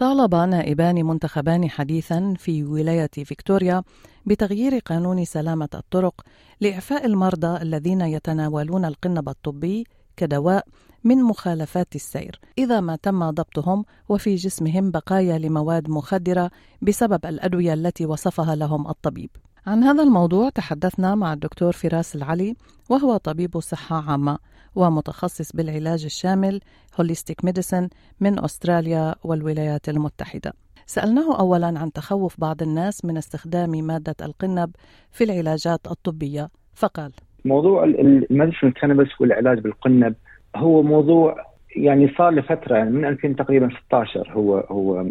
طالب 0.00 0.34
نائبان 0.34 1.06
منتخبان 1.06 1.70
حديثا 1.70 2.34
في 2.38 2.64
ولاية 2.64 3.10
فيكتوريا 3.24 3.82
بتغيير 4.26 4.78
قانون 4.78 5.24
سلامة 5.24 5.68
الطرق 5.74 6.20
لإعفاء 6.60 7.06
المرضى 7.06 7.62
الذين 7.62 8.00
يتناولون 8.00 8.84
القنب 8.84 9.28
الطبي 9.28 9.84
كدواء 10.16 10.66
من 11.04 11.22
مخالفات 11.22 11.94
السير 11.94 12.40
إذا 12.58 12.80
ما 12.80 12.96
تم 12.96 13.30
ضبطهم 13.30 13.84
وفي 14.08 14.34
جسمهم 14.34 14.90
بقايا 14.90 15.38
لمواد 15.38 15.90
مخدرة 15.90 16.50
بسبب 16.82 17.26
الأدوية 17.26 17.74
التي 17.74 18.06
وصفها 18.06 18.54
لهم 18.54 18.88
الطبيب. 18.88 19.30
عن 19.66 19.82
هذا 19.82 20.02
الموضوع 20.02 20.48
تحدثنا 20.48 21.14
مع 21.14 21.32
الدكتور 21.32 21.72
فراس 21.72 22.16
العلي 22.16 22.54
وهو 22.90 23.16
طبيب 23.16 23.60
صحة 23.60 24.10
عامة 24.10 24.38
ومتخصص 24.76 25.56
بالعلاج 25.56 26.04
الشامل 26.04 26.60
holistic 27.00 27.44
medicine 27.44 27.88
من 28.20 28.44
أستراليا 28.44 29.14
والولايات 29.24 29.88
المتحدة. 29.88 30.52
سألناه 30.86 31.40
أولا 31.40 31.66
عن 31.66 31.92
تخوف 31.92 32.40
بعض 32.40 32.62
الناس 32.62 33.04
من 33.04 33.16
استخدام 33.16 33.70
مادة 33.70 34.14
القنب 34.22 34.70
في 35.10 35.24
العلاجات 35.24 35.80
الطبية 35.90 36.48
فقال 36.74 37.12
موضوع 37.44 37.84
ال 37.84 37.92
medicinal 37.92 38.66
cannabis 38.66 39.20
والعلاج 39.20 39.58
بالقنب 39.58 40.14
هو 40.56 40.82
موضوع 40.82 41.46
يعني 41.76 42.14
صار 42.18 42.30
لفترة 42.30 42.84
من 42.84 43.04
2000 43.04 43.32
تقريبا 43.32 43.68
16 43.86 44.32
هو 44.32 44.58
هو 44.58 45.06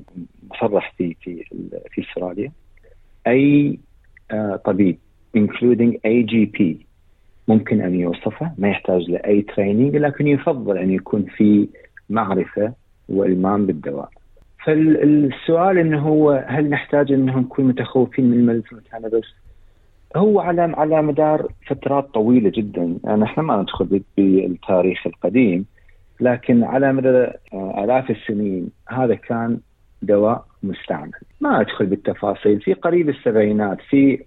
مصرح 0.51 0.93
في 0.97 1.15
في 1.21 1.43
في 1.91 2.01
أستراليا 2.01 2.51
أي 3.27 3.79
طبيب 4.65 4.97
including 5.37 5.93
a 6.07 6.26
GP 6.26 6.63
ممكن 7.47 7.81
أن 7.81 7.95
يوصفه 7.95 8.51
ما 8.57 8.69
يحتاج 8.69 9.09
لاي 9.09 9.41
training 9.41 9.95
لكن 9.95 10.27
يفضل 10.27 10.77
أن 10.77 10.91
يكون 10.91 11.25
في 11.37 11.67
معرفة 12.09 12.73
وإلمام 13.09 13.65
بالدواء. 13.65 14.09
فالسؤال 14.65 15.77
إنه 15.77 15.99
هو 15.99 16.45
هل 16.47 16.69
نحتاج 16.69 17.11
انه 17.11 17.39
نكون 17.39 17.65
متخوفين 17.65 18.25
من 18.25 18.33
الميديسن 18.37 18.75
الكانبس؟ 18.77 19.27
هو 20.15 20.39
على 20.39 20.61
على 20.61 21.01
مدار 21.01 21.47
فترات 21.67 22.13
طويلة 22.13 22.49
جدا 22.49 22.97
يعني 23.03 23.23
إحنا 23.23 23.43
ما 23.43 23.61
ندخل 23.61 24.03
بالتاريخ 24.17 25.07
القديم 25.07 25.65
لكن 26.21 26.63
على 26.63 26.93
مدى 26.93 27.27
آلاف 27.53 28.09
السنين 28.11 28.69
هذا 28.89 29.15
كان 29.15 29.59
دواء 30.01 30.45
مستعمل. 30.63 31.11
ما 31.41 31.61
أدخل 31.61 31.85
بالتفاصيل. 31.85 32.61
في 32.61 32.73
قريب 32.73 33.09
السبعينات 33.09 33.77
في 33.89 34.23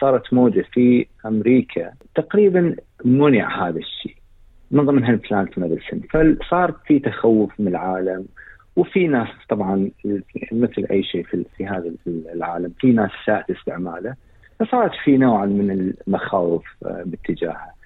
صارت 0.00 0.34
موجة 0.34 0.64
في 0.72 1.06
أمريكا 1.26 1.92
تقريبا 2.14 2.76
منع 3.04 3.68
هذا 3.68 3.78
الشيء 3.78 4.16
من 4.70 4.86
ضمنها 4.86 5.10
ال 5.10 5.18
plant 5.18 5.58
medicine 5.58 6.00
فصار 6.00 6.74
في 6.86 6.98
تخوف 6.98 7.60
من 7.60 7.68
العالم 7.68 8.26
وفي 8.76 9.06
ناس 9.06 9.28
طبعا 9.48 9.90
مثل 10.52 10.86
أي 10.90 11.02
شيء 11.02 11.24
في, 11.24 11.44
في 11.56 11.66
هذا 11.66 11.92
العالم 12.06 12.72
في 12.80 12.92
ناس 12.92 13.10
ساءت 13.26 13.50
استعماله. 13.50 14.14
فصارت 14.60 14.92
في 15.04 15.16
نوع 15.16 15.44
من 15.44 15.92
المخاوف 16.06 16.64
آه، 16.84 17.02
باتجاهه. 17.06 17.77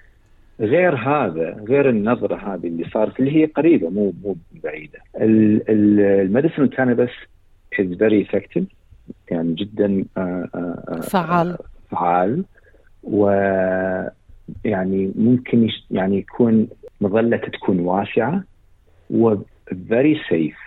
غير 0.59 0.95
هذا 0.95 1.63
غير 1.69 1.89
النظرة 1.89 2.35
هذه 2.35 2.67
اللي 2.67 2.89
صارت 2.89 3.19
اللي 3.19 3.35
هي 3.35 3.45
قريبة 3.45 3.89
مو 3.89 4.13
مو 4.23 4.35
بعيدة. 4.63 4.99
ال 5.19 5.34
medicinal 5.34 6.67
cannabis 6.67 7.09
is 7.79 7.97
very 7.97 8.21
effective 8.21 8.63
يعني 9.31 9.53
جدا 9.53 10.05
آه، 10.17 10.49
آه، 10.55 11.01
فعال. 11.01 11.57
فعال. 11.89 12.43
و 13.03 13.29
يعني 14.65 15.11
ممكن 15.15 15.69
يعني 15.91 16.17
يكون 16.17 16.67
مظلته 17.01 17.47
تكون 17.47 17.79
واسعة 17.79 18.43
و 19.09 19.35
فيري 19.87 20.21
سيف 20.29 20.57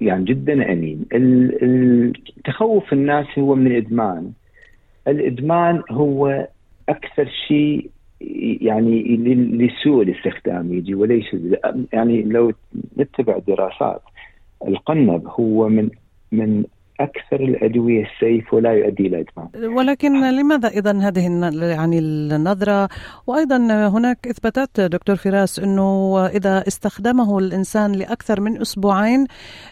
يعني 0.00 0.24
جدا 0.24 0.72
أمين. 0.72 1.06
التخوف 1.12 2.92
الناس 2.92 3.26
هو 3.38 3.54
من 3.54 3.66
الإدمان. 3.66 4.32
الإدمان 5.08 5.82
هو 5.90 6.48
أكثر 6.88 7.28
شيء 7.48 7.90
يعني 8.60 9.16
لسوء 9.36 10.02
الاستخدام 10.02 10.72
يجي 10.74 10.94
وليس 10.94 11.24
يعني 11.92 12.22
لو 12.22 12.52
نتبع 12.98 13.38
دراسات 13.38 14.02
القنب 14.66 15.26
هو 15.26 15.68
من 15.68 15.90
من 16.32 16.64
أكثر 17.00 17.40
الأدوية 17.40 18.04
السيف 18.04 18.54
ولا 18.54 18.72
يؤدي 18.72 19.06
إلى 19.06 19.20
إدمان. 19.20 19.74
ولكن 19.76 20.30
لماذا 20.30 20.68
اذا 20.68 20.98
هذه 21.08 21.50
يعني 21.62 21.98
النظرة 21.98 22.88
وأيضا 23.26 23.56
هناك 23.88 24.26
إثباتات 24.26 24.80
دكتور 24.80 25.16
فراس 25.16 25.58
إنه 25.58 26.18
إذا 26.26 26.64
استخدمه 26.68 27.38
الإنسان 27.38 27.92
لأكثر 27.92 28.40
من 28.40 28.60
أسبوعين 28.60 29.26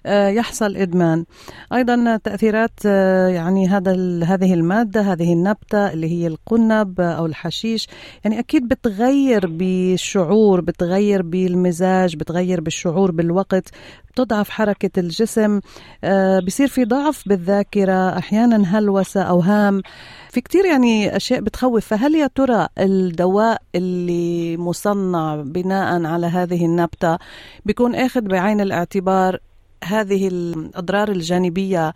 آه، 0.06 0.28
يحصل 0.28 0.76
إدمان. 0.76 1.24
أيضا 1.72 2.16
تأثيرات 2.16 2.80
آه، 2.86 3.28
يعني 3.28 3.68
هذا 3.68 3.92
هذه 4.24 4.54
المادة 4.54 5.00
هذه 5.00 5.32
النبتة 5.32 5.92
اللي 5.92 6.12
هي 6.12 6.26
القنب 6.26 7.00
أو 7.00 7.26
الحشيش 7.26 7.88
يعني 8.24 8.38
أكيد 8.38 8.68
بتغير 8.68 9.46
بالشعور 9.46 10.60
بتغير 10.60 11.22
بالمزاج 11.22 12.16
بتغير 12.16 12.60
بالشعور 12.60 13.10
بالوقت 13.10 13.70
بتضعف 14.10 14.50
حركة 14.50 15.00
الجسم 15.00 15.60
آه، 16.04 16.40
بصير 16.40 16.68
في 16.68 16.84
ضعف 16.84 17.17
ضعف 17.18 17.28
بالذاكرة 17.28 18.18
أحيانا 18.18 18.78
هلوسة 18.78 19.22
أوهام 19.22 19.82
في 20.30 20.40
كتير 20.40 20.64
يعني 20.64 21.16
أشياء 21.16 21.40
بتخوف. 21.40 21.86
فهل 21.86 22.14
يا 22.14 22.26
ترى 22.26 22.66
الدواء 22.78 23.58
اللي 23.74 24.56
مصنع 24.56 25.36
بناء 25.36 26.04
على 26.04 26.26
هذه 26.26 26.64
النبتة 26.64 27.18
بيكون 27.66 27.94
أخذ 27.94 28.20
بعين 28.20 28.60
الاعتبار 28.60 29.38
هذه 29.84 30.28
الأضرار 30.28 31.08
الجانبية؟ 31.08 31.92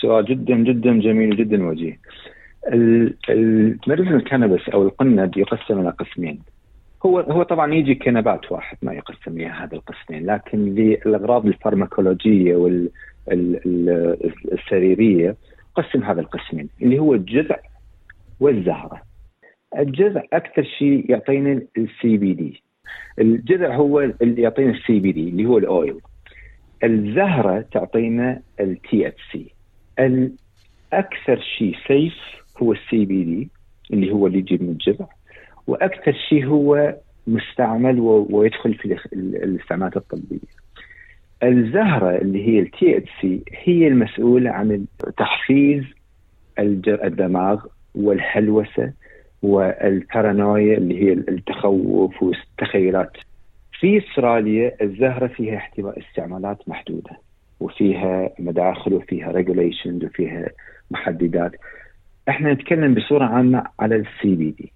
سؤال 0.00 0.24
جدا 0.24 0.54
جدا 0.54 1.00
جميل 1.00 1.36
جدا 1.36 1.66
وجيه. 1.66 1.98
الميديسن 3.28 4.14
الكنبس 4.14 4.68
أو 4.74 4.82
القنب 4.82 5.36
يقسم 5.36 5.80
إلى 5.80 5.90
قسمين؟ 5.90 6.38
هو 7.06 7.20
هو 7.20 7.42
طبعا 7.42 7.74
يجي 7.74 7.94
كنبات 7.94 8.52
واحد 8.52 8.76
ما 8.82 8.92
يقسم 8.92 9.32
إلى 9.36 9.46
هذا 9.46 9.74
القسمين 9.74 10.26
لكن 10.26 10.74
للأغراض 10.74 11.46
الفارماكولوجية 11.46 12.56
وال 12.56 12.90
السريرية 14.52 15.36
قسم 15.74 16.02
هذا 16.02 16.20
القسمين 16.20 16.68
اللي 16.82 16.98
هو 16.98 17.14
الجذع 17.14 17.56
والزهرة. 18.40 19.02
الجذع 19.78 20.22
أكثر 20.32 20.64
شيء 20.78 21.10
يعطينا 21.10 21.62
ال 21.78 22.16
CBD. 22.16 22.62
الجذع 23.18 23.74
هو 23.74 24.00
اللي 24.00 24.42
يعطينا 24.42 24.70
ال 24.70 25.00
CBD 25.00 25.28
اللي 25.28 25.46
هو 25.46 25.58
ال 25.58 25.66
oil. 25.66 26.00
الزهرة 26.84 27.60
تعطينا 27.72 28.40
ال 28.60 29.06
THC. 29.08 29.54
أكثر 30.92 31.40
شيء 31.58 31.76
safe 31.88 32.14
هو 32.62 32.72
ال 32.72 33.04
CBD 33.04 33.48
اللي 33.92 34.12
هو 34.12 34.26
اللي 34.26 34.38
يجي 34.38 34.58
من 34.58 34.68
الجذع 34.68 35.06
وأكثر 35.66 36.12
شيء 36.28 36.46
هو 36.46 36.94
مستعمل 37.26 38.00
ويدخل 38.30 38.74
في 38.74 38.98
الاستعمالات 39.12 39.96
الطبية. 39.96 40.38
الزهرة 41.42 42.16
اللي 42.16 42.48
هي 42.48 42.58
ال 42.58 42.96
THC 42.96 43.42
هي 43.64 43.88
المسؤولة 43.88 44.50
عن 44.50 44.84
تحفيز 45.16 45.84
الدماغ 46.58 47.64
والهلوسة 47.94 48.92
والبارانويا 49.42 50.76
اللي 50.76 51.02
هي 51.02 51.12
التخوف 51.12 52.22
والتخيلات. 52.22 53.12
في 53.80 53.98
أستراليا 53.98 54.72
الزهرة 54.82 55.26
فيها 55.26 55.68
استعمالات 55.78 56.68
محدودة 56.68 57.10
وفيها 57.60 58.30
مداخل 58.38 58.92
وفيها 58.94 59.32
regulations 59.32 60.04
وفيها 60.04 60.48
محددات. 60.90 61.52
إحنا 62.28 62.52
نتكلم 62.52 62.94
بصورة 62.94 63.24
عامة 63.24 63.64
على 63.80 63.96
ال 63.96 64.34
CBD. 64.34 64.72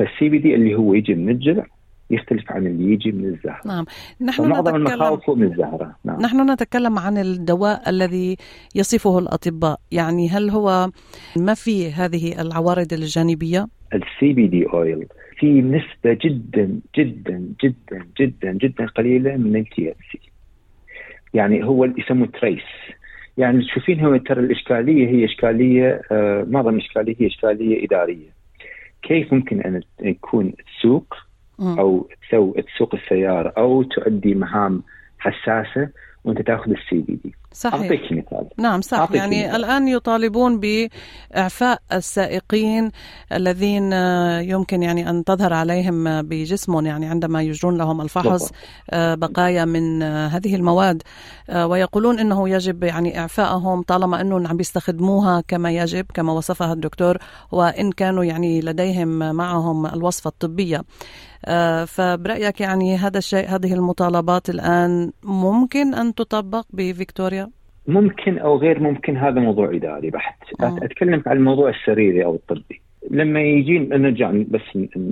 فال 0.00 0.28
CBD 0.28 0.54
اللي 0.54 0.74
هو 0.74 0.94
يجي 0.94 1.14
من 1.14 1.28
الجذع 1.28 1.64
يختلف 2.10 2.52
عن 2.52 2.66
اللي 2.66 2.92
يجي 2.92 3.12
من 3.12 3.24
الزهرة. 3.24 3.60
نعم. 3.66 3.84
نحن 4.20 4.48
معظم 4.48 4.76
المخاوف 4.76 5.30
من 5.30 5.42
الزهرة. 5.52 5.96
نعم. 6.04 6.20
نحن 6.20 6.50
نتكلم 6.50 6.98
عن 6.98 7.18
الدواء 7.18 7.90
الذي 7.90 8.36
يصفه 8.74 9.18
الأطباء. 9.18 9.80
يعني 9.92 10.28
هل 10.28 10.50
هو 10.50 10.90
ما 11.36 11.54
في 11.54 11.92
هذه 11.92 12.40
العوارض 12.40 12.92
الجانبية؟ 12.92 13.66
ال 13.94 14.32
CBD 14.32 14.66
oil 14.66 15.06
في 15.36 15.62
نسبة 15.62 16.18
جدا 16.24 16.80
جدا 16.98 17.52
جدا 17.64 18.06
جدا 18.20 18.52
جدا 18.52 18.86
قليلة 18.86 19.36
من 19.36 19.56
ال 19.56 19.94
THC 20.12 20.20
يعني 21.34 21.64
هو 21.64 21.84
اللي 21.84 22.02
يسموه 22.02 22.28
تريس 22.40 22.62
يعني 23.38 23.64
تشوفين 23.64 24.00
هو 24.00 24.16
ترى 24.16 24.40
الإشكالية 24.40 25.08
هي 25.08 25.24
إشكالية 25.24 26.02
آه 26.12 26.46
معظم 26.50 26.74
الإشكالية 26.74 27.16
هي 27.20 27.26
إشكالية 27.26 27.84
إدارية. 27.84 28.39
كيف 29.02 29.32
ممكن 29.32 29.60
أن 29.60 29.82
يكون 30.00 30.52
تسوق 30.52 31.14
أو 31.60 32.08
تسوق 32.28 32.56
تسوق 32.60 32.94
السيارة 32.94 33.52
أو 33.58 33.82
تؤدي 33.82 34.34
مهام 34.34 34.82
حساسة 35.18 35.88
وانت 36.24 36.42
تاخذ 36.42 36.70
السي 36.70 37.00
بي 37.00 37.20
دي. 37.24 37.34
صحيح. 37.52 37.74
أعطيك 37.74 38.12
مثال. 38.12 38.48
نعم 38.58 38.80
صح. 38.80 39.08
يعني 39.12 39.46
مثال. 39.46 39.56
الآن 39.56 39.88
يطالبون 39.88 40.60
بإعفاء 40.60 41.78
السائقين 41.92 42.90
الذين 43.32 43.92
يمكن 44.40 44.82
يعني 44.82 45.10
أن 45.10 45.24
تظهر 45.24 45.52
عليهم 45.52 46.22
بجسمهم 46.22 46.86
يعني 46.86 47.06
عندما 47.06 47.42
يجرون 47.42 47.78
لهم 47.78 48.00
الفحص 48.00 48.52
آه، 48.90 49.14
بقايا 49.14 49.64
من 49.64 50.02
هذه 50.02 50.54
المواد. 50.54 51.02
آه، 51.50 51.66
ويقولون 51.66 52.18
إنه 52.18 52.48
يجب 52.48 52.84
يعني 52.84 53.18
اعفائهم 53.18 53.82
طالما 53.82 54.20
انهم 54.20 54.46
عم 54.46 54.56
بيستخدموها 54.56 55.42
كما 55.48 55.70
يجب 55.70 56.06
كما 56.14 56.32
وصفها 56.32 56.72
الدكتور 56.72 57.18
وإن 57.52 57.92
كانوا 57.92 58.24
يعني 58.24 58.60
لديهم 58.60 59.34
معهم 59.34 59.86
الوصفة 59.86 60.28
الطبية. 60.28 60.82
آه، 61.44 61.84
فبرأيك 61.84 62.60
يعني 62.60 62.96
هذا 62.96 63.18
الشيء 63.18 63.48
هذه 63.48 63.74
المطالبات 63.74 64.50
الآن 64.50 65.12
ممكن 65.22 65.94
أن 65.94 66.09
تطبق 66.14 66.66
بفيكتوريا؟ 66.72 67.48
ممكن 67.86 68.38
أو 68.38 68.56
غير 68.56 68.80
ممكن 68.80 69.16
هذا 69.16 69.40
موضوع 69.40 69.74
إداري 69.74 70.10
بحت. 70.10 70.42
أوه. 70.62 70.84
أتكلم 70.84 71.22
عن 71.26 71.36
الموضوع 71.36 71.70
السريري 71.70 72.24
أو 72.24 72.34
الطبي. 72.34 72.80
لما 73.10 73.42
يجي 73.42 73.78
نرجع 73.78 74.30
بس 74.30 74.60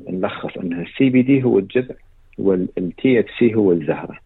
نلخص 0.09 0.59
أن 0.59 0.73
ال 0.73 1.11
CBD 1.11 1.45
هو 1.45 1.59
الجذع 1.59 1.95
وال 2.39 3.21
THC 3.21 3.55
هو 3.55 3.73
الزهرة 3.73 4.19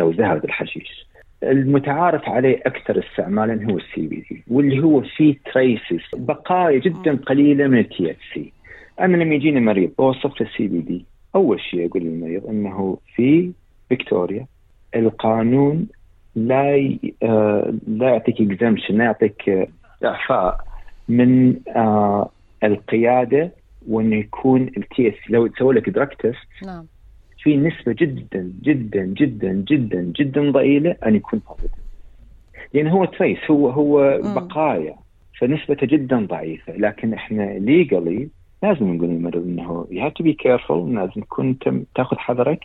أو 0.00 0.12
زهرة 0.12 0.44
الحشيش. 0.44 1.06
المتعارف 1.42 2.28
عليه 2.28 2.60
أكثر 2.66 3.04
استعمالا 3.04 3.70
هو 3.70 3.78
ال 3.78 4.06
CBD 4.06 4.44
واللي 4.48 4.82
هو 4.84 5.00
فيه 5.00 5.36
traces 5.52 6.02
بقايا 6.14 6.78
جدا 6.78 7.16
قليلة 7.16 7.66
من 7.66 7.78
ال 7.78 8.10
THC. 8.10 8.52
أنا 9.00 9.16
لما 9.16 9.34
يجيني 9.34 9.60
مريض 9.60 9.90
بوصف 9.98 10.40
له 10.40 10.46
ال 10.46 10.68
CBD 10.68 11.04
أول 11.34 11.60
شيء 11.60 11.86
أقول 11.86 12.02
للمريض 12.02 12.46
إنه 12.46 12.98
في 13.16 13.52
فيكتوريا 13.88 14.46
القانون 14.96 15.86
لا 16.36 16.76
ي... 16.76 17.14
آه 17.22 17.74
لا 17.86 18.08
يعطيك 18.08 18.40
exemption 18.40 18.98
لا 18.98 19.04
يعطيك 19.04 19.48
آه، 19.48 19.66
إعفاء 20.04 20.64
من 21.08 21.60
آه 21.68 22.30
القيادة 22.64 23.50
وإنه 23.88 24.16
يكون 24.16 24.62
ال 24.76 25.08
test 25.08 25.30
لو 25.30 25.46
تسوي 25.46 25.74
لك 25.74 25.90
drug 25.90 26.08
test 26.08 26.66
نعم. 26.66 26.86
في 27.42 27.56
نسبة 27.56 27.92
جدا 27.92 28.52
جدا 28.62 29.04
جدا 29.04 29.52
جدا 29.52 30.12
جدا 30.16 30.50
ضئيلة 30.50 30.96
أن 31.06 31.14
يكون 31.14 31.40
positive 31.48 31.84
لأن 32.74 32.86
هو 32.86 33.04
trace 33.04 33.38
هو 33.50 33.68
هو 33.68 34.20
م. 34.24 34.34
بقايا 34.34 34.94
فنسبته 35.40 35.86
جدا 35.86 36.26
ضعيفة. 36.26 36.76
لكن 36.76 37.14
إحنا 37.14 37.58
legally 37.58 38.28
لازم 38.62 38.94
نقول 38.94 39.08
للمريض 39.08 39.42
إنه 39.42 39.86
you 39.90 40.04
have 40.04 40.12
to 40.12 40.24
be 40.24 40.32
careful 40.32 40.94
لازم 40.94 41.20
تكون 41.20 41.58
تاخذ 41.94 42.16
حذرك 42.16 42.60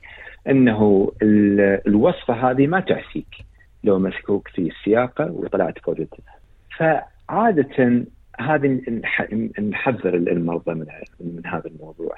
إنه 0.49 1.11
الوصفة 1.87 2.33
هذه 2.33 2.67
ما 2.67 2.79
تعفيك 2.79 3.48
لو 3.83 3.99
مسكوك 3.99 4.47
في 4.47 4.61
السياقه 4.61 5.31
وطلعت 5.31 5.85
positive. 5.85 6.25
فعادة 6.77 8.03
هذه 8.39 8.79
نحذر 9.59 10.13
المرضى 10.15 10.73
من 10.73 10.85
من 11.19 11.45
هذا 11.45 11.63
الموضوع. 11.65 12.15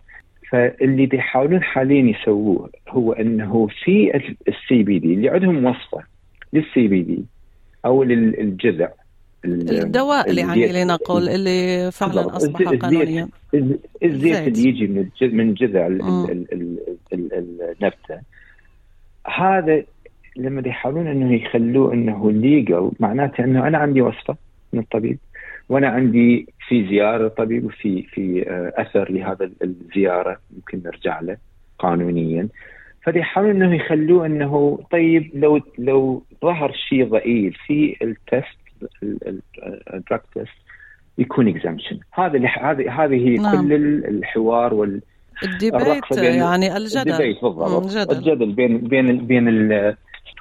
فاللي 0.52 1.06
بيحاولون 1.06 1.64
حاليا 1.64 2.16
يسووه 2.18 2.70
هو 2.90 3.14
إنه 3.14 3.68
في 3.84 4.12
ال 4.48 4.84
CBD 4.84 5.14
اللي 5.14 5.30
عندهم 5.30 5.66
وصفة 5.66 6.04
لل 6.54 6.88
CBD 6.88 7.24
أو 7.86 8.04
للجذع 8.04 8.90
الدواء 9.46 10.38
يعني 10.38 10.84
لنقول 10.84 11.30
اللي 11.30 11.92
فعلا 11.92 12.36
أصبح 12.38 12.70
قانونيا. 12.70 13.30
الزيت 14.04 14.48
اللي 14.48 14.70
يجي 14.70 14.88
من 14.88 15.10
من 15.22 15.54
جذع 15.54 15.88
النبتة. 17.14 18.22
هذا 19.28 19.84
لما 20.36 20.68
يحاولون 20.68 21.08
إنه 21.08 21.34
يخلوه 21.34 21.94
إنه 21.94 22.32
legal 22.32 22.92
معناته 23.00 23.44
إنه 23.44 23.68
أنا 23.68 23.78
عندي 23.78 24.02
وصفة 24.02 24.36
من 24.74 24.80
الطبيب 24.80 25.18
وأنا 25.70 25.90
عندي 25.90 26.48
في 26.68 26.88
زيارة 26.88 27.28
طبيب 27.28 27.66
وفي 27.66 28.04
في 28.04 28.50
آه، 28.50 28.82
أثر 28.82 29.12
لهذا 29.12 29.52
الزيارة 29.64 30.38
ممكن 30.56 30.82
نرجع 30.86 31.20
له 31.20 31.38
قانونيا 31.80 32.48
فيحاولون 33.04 33.64
إنه 33.64 33.76
يخلوه 33.76 34.26
إنه 34.26 34.80
طيب 34.92 35.32
لو 35.34 35.62
لو 35.78 36.24
ظهر 36.42 36.72
شيء 36.90 37.06
ضئيل 37.10 37.58
في 37.68 37.96
ال 38.02 38.13
test 38.13 38.58
ال 39.94 39.99
drug 39.99 40.20
test 40.34 40.62
يكون 41.18 41.48
exemption 41.48 42.00
هذا 42.14 42.40
هذه 42.40 43.04
هذه 43.04 43.28
هي 43.28 43.38
نعم. 43.38 43.68
كل 43.68 43.74
الحوار 44.06 44.74
وال 44.74 45.02
ال 45.44 45.53
debate 45.53 46.12
يعني 46.12 46.78
الجدل 46.78 47.12
ال 47.12 47.16
debate 47.16 47.42
بالضبط 47.42 47.84
الجدل. 47.84 48.18
الجدل 48.18 48.52
بين 48.52 48.78
بين 48.78 49.26
بين 49.26 49.48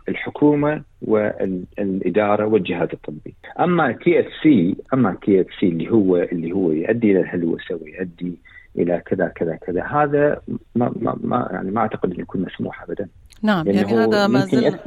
الحكومة 0.08 0.82
والإدارة 1.02 2.46
والجهاز 2.46 2.88
الطبي. 2.92 3.34
أما 3.60 3.92
تي 3.92 4.20
إف 4.20 4.26
سي 4.42 4.76
أما 4.94 5.16
تي 5.22 5.40
إف 5.40 5.46
سي 5.60 5.68
اللي 5.68 5.90
هو 5.90 6.16
اللي 6.16 6.52
هو 6.52 6.70
يؤدي 6.70 7.10
إلى 7.10 7.20
الهلوسة 7.20 7.74
ويؤدي 7.82 8.38
إلى 8.78 9.02
كذا 9.06 9.28
كذا 9.28 9.56
كذا 9.56 9.82
هذا 9.84 10.40
ما 10.74 10.92
ما, 11.00 11.18
ما 11.24 11.48
يعني 11.52 11.70
ما 11.70 11.80
أعتقد 11.80 12.10
إنه 12.10 12.20
يكون 12.20 12.42
مسموح 12.42 12.82
ابدا. 12.82 13.08
نعم 13.42 13.66
يعني, 13.66 13.78
يعني 13.78 13.94
هذا 13.94 14.26
ما 14.26 14.46
زلنا 14.46 14.78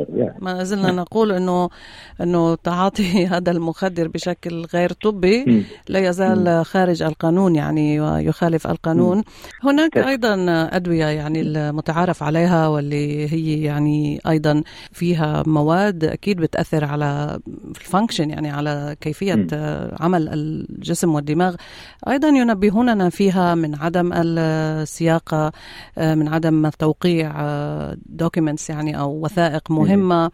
ما 0.42 0.64
زلنا 0.64 0.92
نقول 1.02 1.32
انه 1.32 1.70
إنه 2.22 2.56
تعاطي 2.56 3.26
هذا 3.34 3.52
المخدر 3.52 4.08
بشكل 4.08 4.66
غير 4.74 4.92
طبي 4.92 5.66
لا 5.90 6.00
يزال 6.00 6.66
خارج 6.66 7.04
القانون 7.04 7.56
يعني 7.56 8.00
ويخالف 8.00 8.68
القانون. 8.68 9.24
هناك 9.64 9.98
أيضا 9.98 10.36
أدوية 10.72 11.06
يعني 11.06 11.42
المتعارف 11.42 12.24
عليها 12.24 12.68
واللي 12.68 13.34
هي 13.34 13.64
يعني 13.64 14.20
أيضا 14.28 14.64
فيها 14.92 15.44
مواد 15.48 16.04
أكيد 16.04 16.38
بتأثر 16.38 16.86
على 16.86 17.40
ال 17.82 17.87
function 17.87 18.30
يعني 18.30 18.50
على 18.50 18.96
كيفية 19.02 19.48
عمل 20.00 20.30
الجسم 20.30 21.16
والدماغ. 21.16 21.56
أيضا 22.08 22.28
ينبهوننا 22.28 23.10
فيها 23.10 23.56
من 23.56 23.76
عدم 23.76 24.12
السياقة 24.14 25.52
من 25.98 26.28
عدم 26.28 26.70
توقيع 26.70 27.34
document 28.06 28.43
documents 28.44 28.70
يعني 28.70 29.00
أو 29.00 29.22
وثائق 29.24 29.72
مهمة 29.72 30.32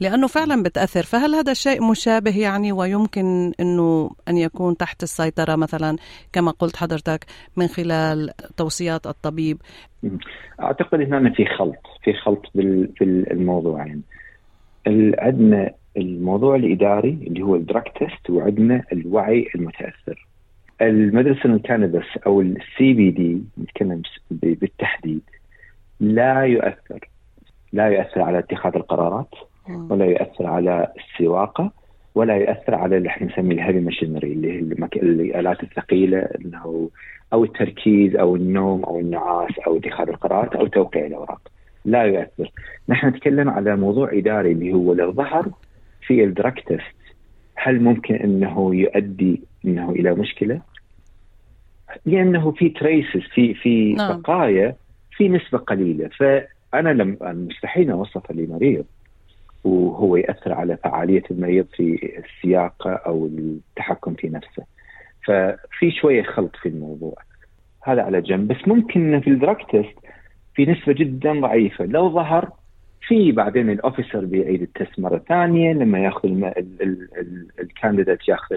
لأنه 0.00 0.26
فعلا 0.26 0.62
بتأثر. 0.62 1.02
فهل 1.02 1.34
هذا 1.34 1.52
الشيء 1.52 1.90
مشابه 1.90 2.38
يعني 2.38 2.72
ويمكن 2.72 3.52
أنه 3.60 4.10
أن 4.28 4.36
يكون 4.36 4.76
تحت 4.76 5.02
السيطرة 5.02 5.56
مثلا 5.56 5.96
كما 6.32 6.50
قلت 6.50 6.76
حضرتك 6.76 7.26
من 7.56 7.66
خلال 7.66 8.30
توصيات 8.56 9.06
الطبيب؟ 9.06 9.58
أعتقد 10.60 11.00
هنا 11.00 11.30
في 11.30 11.44
خلط 11.46 11.86
في 12.04 12.12
خلط 12.12 12.42
في 12.54 13.24
الموضوعين 13.30 14.02
عندنا 15.18 15.70
الموضوع 15.96 16.56
الإداري 16.56 17.18
اللي 17.26 17.42
هو 17.42 17.56
ال 17.56 17.61
drug 17.61 17.82
test 17.82 18.30
وعندنا 18.30 18.82
الوعي 18.92 19.48
المتأثر. 19.54 20.26
ال 20.80 20.88
medical 20.88 21.44
cannabis 21.44 22.04
أو 22.26 22.40
ال 22.40 22.92
CBD 22.92 23.42
نتكلم 23.62 24.02
بالتحديد 24.30 25.22
لا 26.00 26.40
يؤثر. 26.40 27.08
لا 27.72 27.86
يؤثر 27.86 28.22
على 28.22 28.38
اتخاذ 28.38 28.76
القرارات 28.76 29.34
ولا 29.68 30.04
يؤثر 30.04 30.46
على 30.46 30.92
السواقة 30.96 31.70
ولا 32.14 32.36
يؤثر 32.36 32.74
على 32.74 32.96
اللي 32.96 33.08
إحنا 33.08 33.26
نسميه 33.26 33.54
ال 33.54 33.58
heavy 33.58 33.80
machinery 33.80 34.32
اللي 34.32 34.52
هي 34.52 34.58
المك... 34.58 34.96
الآلات 34.96 35.62
الثقيلة 35.62 36.18
انه 36.18 36.90
أو 37.32 37.44
التركيز 37.44 38.16
أو 38.16 38.36
النوم 38.36 38.84
أو 38.84 39.00
النعاس 39.00 39.50
أو 39.66 39.76
اتخاذ 39.76 40.08
القرارات 40.08 40.56
أو 40.56 40.66
توقيع 40.66 41.06
الأوراق. 41.06 41.40
لا 41.84 42.02
يؤثر. 42.02 42.52
نحن 42.88 43.06
نتكلم 43.06 43.50
على 43.50 43.76
موضوع 43.76 44.12
إداري 44.12 44.52
اللي 44.52 44.72
هو 44.72 44.92
لو 44.92 45.12
ظهر 45.12 45.46
في 46.06 46.24
ال 46.24 46.31
drug 46.31 46.60
test 46.68 46.96
هل 47.54 47.80
ممكن 47.82 48.14
إنه 48.14 48.74
يؤدي 48.74 49.42
إنه 49.64 49.90
إلى 49.90 50.14
مشكلة؟ 50.14 50.60
لأنه 52.06 52.50
في 52.50 52.68
traces 52.68 53.20
في 53.34 53.54
في 53.54 53.92
نعم. 53.92 54.20
بقايا 54.20 54.76
في 55.16 55.28
نسبة 55.28 55.58
قليلة. 55.58 56.08
ف 56.08 56.22
أنا 56.74 56.88
لم 56.88 57.16
مستحيل 57.22 57.90
اوصفه 57.90 58.34
لمريض 58.34 58.84
وهو 59.64 60.16
ياثر 60.16 60.52
على 60.52 60.76
فعالية 60.76 61.22
المريض 61.30 61.66
في 61.76 62.18
السياقه 62.24 62.90
أو 62.90 63.26
التحكم 63.26 64.14
في 64.14 64.28
نفسه. 64.28 64.64
ففي 65.26 65.90
شوية 66.00 66.22
خلط 66.22 66.56
في 66.56 66.68
الموضوع. 66.68 67.14
هذا 67.82 68.02
على 68.02 68.20
جنب. 68.20 68.48
بس 68.48 68.68
ممكن 68.68 69.20
في 69.20 69.30
ال 69.30 69.35
drug 69.35 69.56
test 69.70 69.98
في 70.54 70.66
نسبة 70.66 70.92
جدا 70.92 71.40
ضعيفة. 71.40 71.84
لو 71.84 72.10
ظهر 72.10 72.50
في 73.08 73.32
بعدين 73.32 73.70
ال 73.70 73.77
officer 73.77 74.24
بيعيد 74.24 74.62
ال 74.62 74.70
test 74.70 75.00
مرة 75.00 75.18
ثانية. 75.18 75.72
لما 75.72 75.98
يأخذ 75.98 76.28
ال 77.60 77.67
candidate 77.67 78.28
يأخذ 78.28 78.56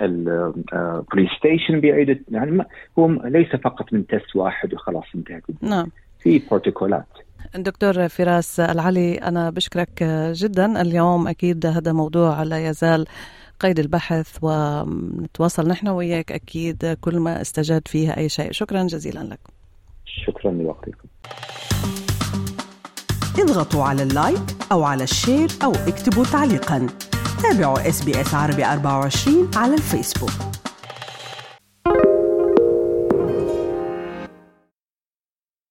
ال 0.00 0.18
police 0.18 1.28
station 1.38 1.80
بيعيد 1.80 2.22
يعني 2.30 2.64
هو 2.98 3.08
ليس 3.08 3.56
فقط 3.56 3.92
من 3.92 4.06
test 4.06 4.36
واحد 4.36 4.74
وخلاص 4.74 5.04
انتهت 5.14 5.42
نعم. 5.62 5.86
في 6.24 6.38
بروتوكولات. 6.50 7.06
دكتور 7.54 8.08
فراس 8.08 8.60
العلي 8.60 9.14
أنا 9.14 9.50
بشكرك 9.50 10.02
جدا. 10.32 10.80
اليوم 10.80 11.28
أكيد 11.28 11.66
هذا 11.66 11.92
موضوع 11.92 12.42
لا 12.42 12.68
يزال 12.68 13.06
قيد 13.60 13.78
البحث 13.78 14.38
ونتواصل 14.42 15.68
نحن 15.68 15.88
وياك 15.88 16.32
أكيد 16.32 16.98
كل 17.00 17.18
ما 17.18 17.40
استجد 17.40 17.88
فيها 17.88 18.16
أي 18.16 18.28
شيء. 18.28 18.52
شكرا 18.52 18.82
جزيلا 18.82 19.20
لك. 19.20 19.40
شكرا 20.04 20.50
لوقتكم. 20.50 21.08
اضغطوا 23.38 23.84
على 23.84 24.02
ال 24.02 24.10
like 24.10 24.42
أو 24.72 24.82
على 24.82 25.04
ال 25.04 25.11
share 25.11 25.48
أو 25.64 25.72
اكتبوا 25.72 26.24
تعليقا. 26.24 26.86
تابعوا 27.42 27.88
SBS 27.88 28.34
عربي 28.34 28.64
24 28.64 29.50
على 29.56 29.74
الفيسبوك. 29.74 30.63